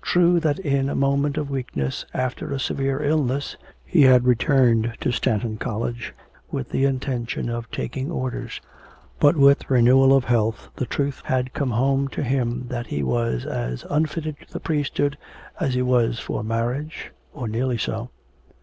True 0.00 0.40
that 0.40 0.58
in 0.60 0.88
a 0.88 0.94
moment 0.94 1.36
of 1.36 1.50
weakness, 1.50 2.06
after 2.14 2.50
a 2.50 2.58
severe 2.58 3.02
illness, 3.02 3.58
he 3.84 4.00
had 4.00 4.24
returned 4.24 4.94
to 5.00 5.12
Stanton 5.12 5.58
College 5.58 6.14
with 6.50 6.70
the 6.70 6.86
intention 6.86 7.50
of 7.50 7.70
taking 7.70 8.10
orders; 8.10 8.62
but 9.20 9.36
with 9.36 9.68
renewal 9.70 10.16
of 10.16 10.24
health 10.24 10.70
the 10.76 10.86
truth 10.86 11.20
had 11.26 11.52
come 11.52 11.72
home 11.72 12.08
to 12.08 12.22
him 12.22 12.68
that 12.68 12.86
he 12.86 13.02
was 13.02 13.44
as 13.44 13.84
unfitted 13.90 14.38
to 14.46 14.50
the 14.54 14.60
priesthood 14.60 15.18
as 15.60 15.74
he 15.74 15.82
was 15.82 16.18
for 16.18 16.42
marriage, 16.42 17.12
or 17.34 17.46
nearly 17.46 17.76
so. 17.76 18.08